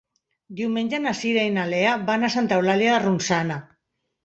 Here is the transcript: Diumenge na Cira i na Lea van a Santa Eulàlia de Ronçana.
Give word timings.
Diumenge 0.61 0.99
na 1.03 1.13
Cira 1.19 1.43
i 1.51 1.51
na 1.59 1.67
Lea 1.75 1.93
van 2.09 2.27
a 2.27 2.33
Santa 2.39 2.59
Eulàlia 2.61 2.99
de 2.99 3.07
Ronçana. 3.07 3.63